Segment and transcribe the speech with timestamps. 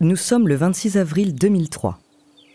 [0.00, 1.98] Nous sommes le 26 avril 2003.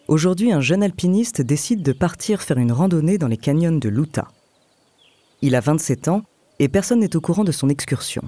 [0.07, 4.27] Aujourd'hui, un jeune alpiniste décide de partir faire une randonnée dans les canyons de l'Utah.
[5.41, 6.21] Il a 27 ans
[6.59, 8.21] et personne n'est au courant de son excursion.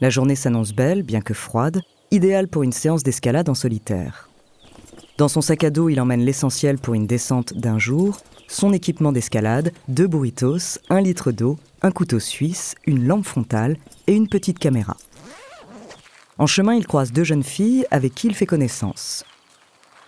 [0.00, 4.28] La journée s'annonce belle, bien que froide, idéale pour une séance d'escalade en solitaire.
[5.16, 9.12] Dans son sac à dos, il emmène l'essentiel pour une descente d'un jour, son équipement
[9.12, 13.76] d'escalade, deux burritos, un litre d'eau, un couteau suisse, une lampe frontale
[14.08, 14.96] et une petite caméra.
[16.40, 19.26] En chemin, il croise deux jeunes filles avec qui il fait connaissance.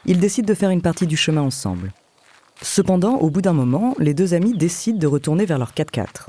[0.06, 1.92] Ils décident de faire une partie du chemin ensemble.
[2.62, 6.28] Cependant, au bout d'un moment, les deux amis décident de retourner vers leur 4x4.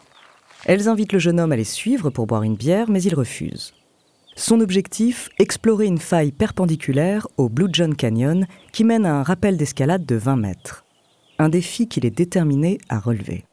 [0.66, 3.74] Elles invitent le jeune homme à les suivre pour boire une bière, mais il refuse.
[4.36, 9.56] Son objectif, explorer une faille perpendiculaire au Blue John Canyon qui mène à un rappel
[9.56, 10.84] d'escalade de 20 mètres.
[11.40, 13.46] Un défi qu'il est déterminé à relever.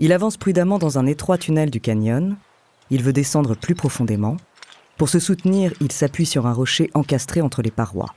[0.00, 2.36] Il avance prudemment dans un étroit tunnel du canyon.
[2.90, 4.36] Il veut descendre plus profondément.
[4.96, 8.14] Pour se soutenir, il s'appuie sur un rocher encastré entre les parois.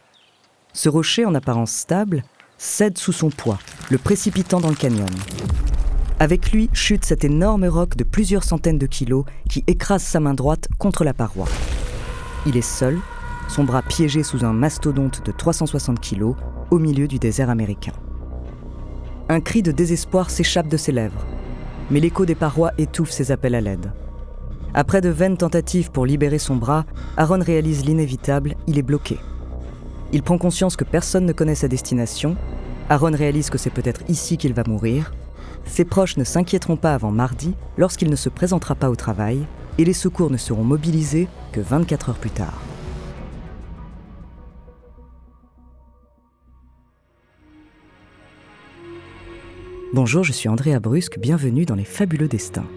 [0.73, 2.23] Ce rocher, en apparence stable,
[2.57, 3.57] cède sous son poids,
[3.89, 5.09] le précipitant dans le canyon.
[6.19, 10.33] Avec lui chute cet énorme roc de plusieurs centaines de kilos qui écrase sa main
[10.33, 11.47] droite contre la paroi.
[12.45, 12.99] Il est seul,
[13.47, 16.35] son bras piégé sous un mastodonte de 360 kilos
[16.69, 17.93] au milieu du désert américain.
[19.29, 21.25] Un cri de désespoir s'échappe de ses lèvres,
[21.89, 23.91] mais l'écho des parois étouffe ses appels à l'aide.
[24.73, 26.85] Après de vaines tentatives pour libérer son bras,
[27.17, 29.17] Aaron réalise l'inévitable, il est bloqué.
[30.13, 32.35] Il prend conscience que personne ne connaît sa destination.
[32.89, 35.11] Aaron réalise que c'est peut-être ici qu'il va mourir,
[35.65, 39.45] ses proches ne s'inquiéteront pas avant mardi lorsqu'il ne se présentera pas au travail
[39.77, 42.61] et les secours ne seront mobilisés que 24 heures plus tard.
[49.93, 52.67] Bonjour, je suis Andrea Brusque, bienvenue dans Les Fabuleux Destins.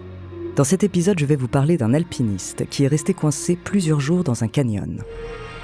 [0.55, 4.23] Dans cet épisode, je vais vous parler d'un alpiniste qui est resté coincé plusieurs jours
[4.23, 5.01] dans un canyon.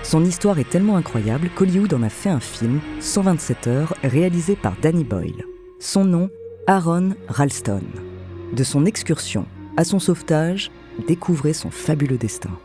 [0.01, 4.75] Son histoire est tellement incroyable qu'Hollywood en a fait un film, 127 heures, réalisé par
[4.81, 5.45] Danny Boyle.
[5.79, 6.31] Son nom,
[6.65, 7.83] Aaron Ralston.
[8.51, 9.45] De son excursion
[9.77, 10.71] à son sauvetage,
[11.07, 12.57] découvrez son fabuleux destin.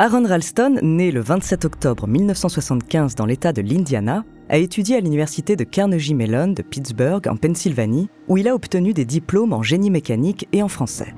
[0.00, 5.56] Aaron Ralston, né le 27 octobre 1975 dans l'État de l'Indiana, a étudié à l'université
[5.56, 9.90] de Carnegie Mellon de Pittsburgh en Pennsylvanie, où il a obtenu des diplômes en génie
[9.90, 11.16] mécanique et en français.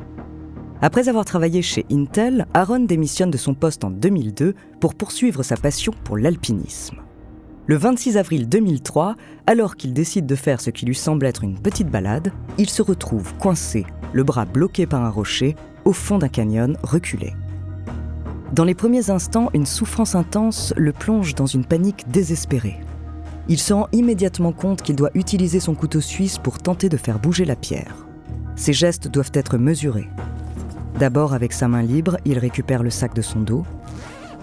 [0.81, 5.59] Après avoir travaillé chez Intel, Aaron démissionne de son poste en 2002 pour poursuivre sa
[5.59, 7.03] passion pour l'alpinisme.
[7.67, 9.15] Le 26 avril 2003,
[9.47, 12.81] alors qu'il décide de faire ce qui lui semble être une petite balade, il se
[12.81, 15.55] retrouve coincé, le bras bloqué par un rocher,
[15.85, 17.35] au fond d'un canyon reculé.
[18.53, 22.81] Dans les premiers instants, une souffrance intense le plonge dans une panique désespérée.
[23.49, 27.21] Il se rend immédiatement compte qu'il doit utiliser son couteau suisse pour tenter de faire
[27.21, 27.95] bouger la pierre.
[28.57, 30.09] Ses gestes doivent être mesurés.
[30.99, 33.65] D'abord, avec sa main libre, il récupère le sac de son dos.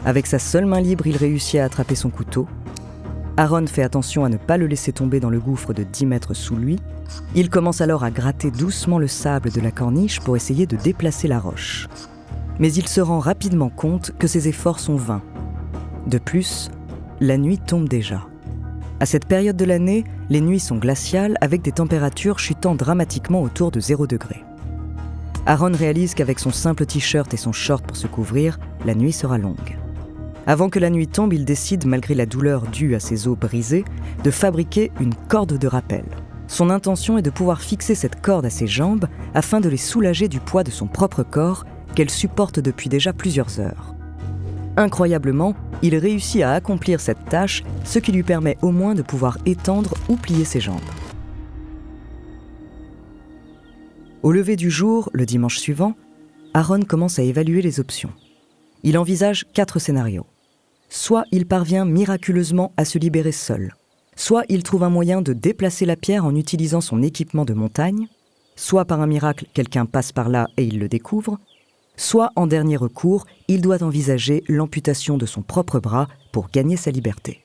[0.06, 2.48] Avec sa seule main libre, il réussit à attraper son couteau.
[3.36, 6.34] Aaron fait attention à ne pas le laisser tomber dans le gouffre de 10 mètres
[6.34, 6.80] sous lui.
[7.36, 11.28] Il commence alors à gratter doucement le sable de la corniche pour essayer de déplacer
[11.28, 11.90] la roche
[12.60, 15.22] mais il se rend rapidement compte que ses efforts sont vains.
[16.08, 16.70] De plus,
[17.20, 18.28] la nuit tombe déjà.
[19.00, 23.72] À cette période de l'année, les nuits sont glaciales avec des températures chutant dramatiquement autour
[23.72, 24.44] de 0 degré.
[25.46, 29.38] Aaron réalise qu'avec son simple t-shirt et son short pour se couvrir, la nuit sera
[29.38, 29.78] longue.
[30.46, 33.86] Avant que la nuit tombe, il décide, malgré la douleur due à ses os brisés,
[34.24, 36.06] de fabriquer une corde de rappel.
[36.48, 40.28] Son intention est de pouvoir fixer cette corde à ses jambes afin de les soulager
[40.28, 41.66] du poids de son propre corps
[41.98, 43.96] qu'elle supporte depuis déjà plusieurs heures.
[44.76, 49.40] Incroyablement, il réussit à accomplir cette tâche, ce qui lui permet au moins de pouvoir
[49.48, 50.80] étendre ou plier ses jambes.
[54.22, 55.96] Au lever du jour, le dimanche suivant,
[56.54, 58.12] Aaron commence à évaluer les options.
[58.84, 60.28] Il envisage quatre scénarios.
[60.90, 63.74] Soit il parvient miraculeusement à se libérer seul,
[64.16, 68.08] soit il trouve un moyen de déplacer la pierre en utilisant son équipement de montagne,
[68.56, 71.40] soit par un miracle quelqu'un passe par là et il le découvre,
[71.98, 76.92] soit en dernier recours, il doit envisager l'amputation de son propre bras pour gagner sa
[76.92, 77.44] liberté.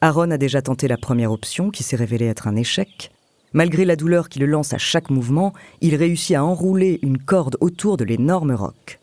[0.00, 3.12] Aaron a déjà tenté la première option qui s'est révélée être un échec.
[3.52, 7.56] Malgré la douleur qui le lance à chaque mouvement, il réussit à enrouler une corde
[7.60, 8.98] autour de l'énorme roc.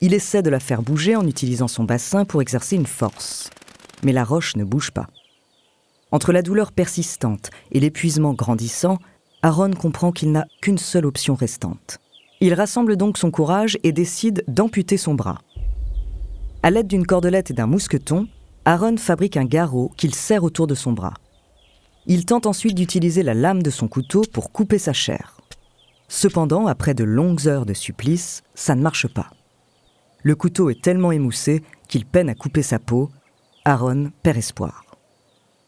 [0.00, 3.48] Il essaie de la faire bouger en utilisant son bassin pour exercer une force.
[4.02, 5.08] Mais la roche ne bouge pas.
[6.10, 8.98] Entre la douleur persistante et l'épuisement grandissant,
[9.42, 12.00] Aaron comprend qu'il n'a qu'une seule option restante.
[12.40, 15.40] Il rassemble donc son courage et décide d'amputer son bras.
[16.62, 18.26] À l'aide d'une cordelette et d'un mousqueton,
[18.64, 21.14] Aaron fabrique un garrot qu'il serre autour de son bras.
[22.06, 25.40] Il tente ensuite d'utiliser la lame de son couteau pour couper sa chair.
[26.08, 29.30] Cependant, après de longues heures de supplice, ça ne marche pas.
[30.22, 33.10] Le couteau est tellement émoussé qu'il peine à couper sa peau.
[33.64, 34.84] Aaron perd espoir.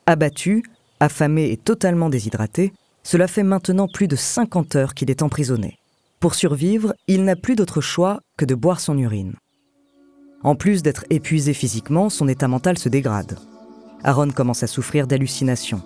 [0.06, 0.62] Abattu,
[1.00, 2.72] affamé et totalement déshydraté,
[3.02, 5.78] cela fait maintenant plus de 50 heures qu'il est emprisonné.
[6.20, 9.34] Pour survivre, il n'a plus d'autre choix que de boire son urine.
[10.42, 13.38] En plus d'être épuisé physiquement, son état mental se dégrade.
[14.02, 15.82] Aaron commence à souffrir d'hallucinations.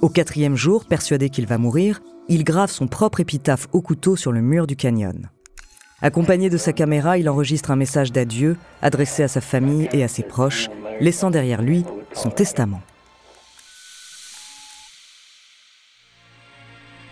[0.00, 4.32] Au quatrième jour, persuadé qu'il va mourir, il grave son propre épitaphe au couteau sur
[4.32, 5.28] le mur du canyon.
[6.00, 10.08] Accompagné de sa caméra, il enregistre un message d'adieu adressé à sa famille et à
[10.08, 10.68] ses proches,
[11.00, 12.80] laissant derrière lui son testament.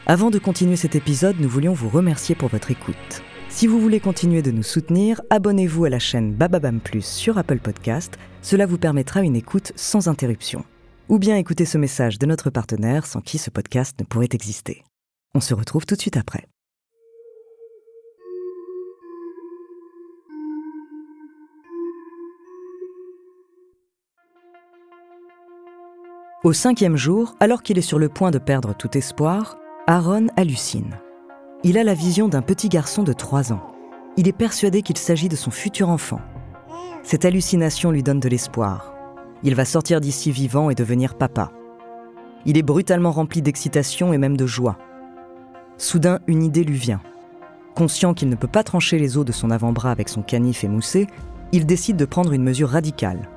[0.07, 3.23] Avant de continuer cet épisode, nous voulions vous remercier pour votre écoute.
[3.49, 7.59] Si vous voulez continuer de nous soutenir, abonnez-vous à la chaîne Bababam Plus sur Apple
[7.59, 10.65] Podcast, cela vous permettra une écoute sans interruption.
[11.11, 14.85] Ou bien écouter ce message de notre partenaire sans qui ce podcast ne pourrait exister.
[15.35, 16.47] On se retrouve tout de suite après.
[26.43, 29.60] Au cinquième jour, alors qu'il est sur le point de perdre tout espoir,
[29.91, 31.01] Aaron hallucine.
[31.65, 33.73] Il a la vision d'un petit garçon de 3 ans.
[34.17, 36.21] Il est persuadé qu'il s'agit de son futur enfant.
[37.03, 38.95] Cette hallucination lui donne de l'espoir.
[39.43, 41.51] Il va sortir d'ici vivant et devenir papa.
[42.47, 44.79] Il est brutalement rempli d'excitation et même de joie.
[45.77, 47.01] Soudain, une idée lui vient.
[47.75, 51.09] Conscient qu'il ne peut pas trancher les os de son avant-bras avec son canif émoussé,
[51.51, 53.29] il décide de prendre une mesure radicale.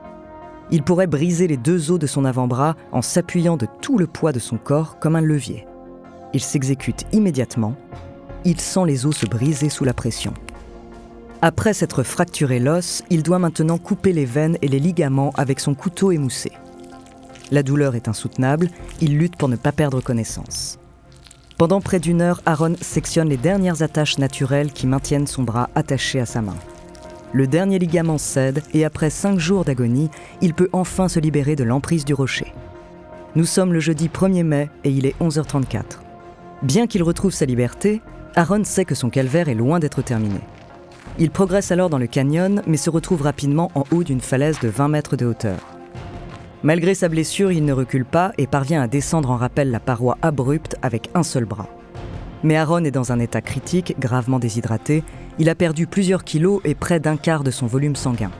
[0.70, 4.34] Il pourrait briser les deux os de son avant-bras en s'appuyant de tout le poids
[4.34, 5.66] de son corps comme un levier.
[6.34, 7.76] Il s'exécute immédiatement.
[8.44, 10.34] Il sent les os se briser sous la pression.
[11.42, 15.76] Après s'être fracturé l'os, il doit maintenant couper les veines et les ligaments avec son
[15.76, 16.52] couteau émoussé.
[17.52, 18.70] La douleur est insoutenable,
[19.02, 20.80] il lutte pour ne pas perdre connaissance.
[21.58, 26.20] Pendant près d'une heure, Aaron sectionne les dernières attaches naturelles qui maintiennent son bras attaché
[26.20, 26.56] à sa main.
[27.32, 30.10] Le dernier ligament cède et après cinq jours d'agonie,
[30.42, 32.54] il peut enfin se libérer de l'emprise du rocher.
[33.36, 36.00] Nous sommes le jeudi 1er mai et il est 11h34.
[36.64, 38.02] Bien qu'il retrouve sa liberté,
[38.38, 40.40] Aaron sait que son calvaire est loin d'être terminé.
[41.20, 44.70] Il progresse alors dans le canyon, mais se retrouve rapidement en haut d'une falaise de
[44.70, 45.60] 20 mètres de hauteur.
[46.64, 50.18] Malgré sa blessure, il ne recule pas et parvient à descendre en rappel la paroi
[50.22, 51.68] abrupte avec un seul bras.
[52.44, 55.04] Mais Aaron est dans un état critique, gravement déshydraté.
[55.40, 58.32] Il a perdu plusieurs kilos et près d'un quart de son volume sanguin.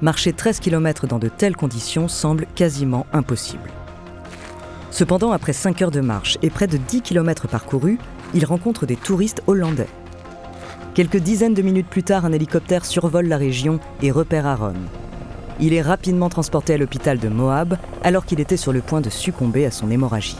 [0.00, 3.68] Marcher 13 km dans de telles conditions semble quasiment impossible.
[4.90, 7.98] Cependant, après 5 heures de marche et près de 10 km parcourus,
[8.34, 9.88] il rencontre des touristes hollandais.
[10.94, 14.74] Quelques dizaines de minutes plus tard, un hélicoptère survole la région et repère Aaron.
[15.60, 19.10] Il est rapidement transporté à l'hôpital de Moab alors qu'il était sur le point de
[19.10, 20.38] succomber à son hémorragie.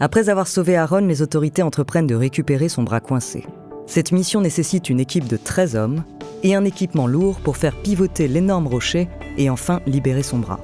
[0.00, 3.46] Après avoir sauvé Aaron, les autorités entreprennent de récupérer son bras coincé.
[3.86, 6.02] Cette mission nécessite une équipe de 13 hommes
[6.42, 9.08] et un équipement lourd pour faire pivoter l'énorme rocher
[9.38, 10.60] et enfin libérer son bras.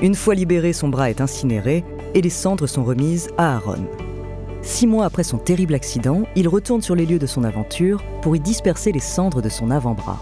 [0.00, 1.84] Une fois libéré, son bras est incinéré
[2.14, 3.86] et les cendres sont remises à Aaron.
[4.62, 8.36] Six mois après son terrible accident, il retourne sur les lieux de son aventure pour
[8.36, 10.20] y disperser les cendres de son avant-bras.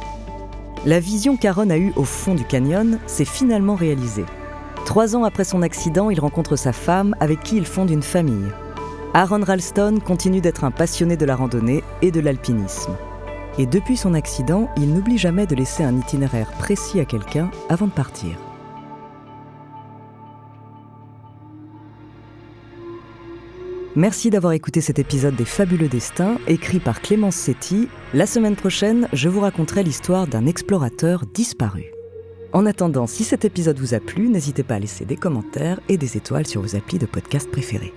[0.87, 4.25] La vision qu'Aaron a eue au fond du canyon s'est finalement réalisée.
[4.85, 8.53] Trois ans après son accident, il rencontre sa femme avec qui il fonde une famille.
[9.15, 12.93] Aaron Ralston continue d'être un passionné de la randonnée et de l'alpinisme.
[13.59, 17.89] Et depuis son accident, il n'oublie jamais de laisser un itinéraire précis à quelqu'un avant
[17.89, 18.39] de partir.
[23.97, 27.89] Merci d'avoir écouté cet épisode des Fabuleux Destins, écrit par Clémence Setti.
[28.15, 31.87] La semaine prochaine, je vous raconterai l'histoire d'un explorateur disparu.
[32.53, 35.97] En attendant, si cet épisode vous a plu, n'hésitez pas à laisser des commentaires et
[35.97, 37.93] des étoiles sur vos applis de podcast préférés.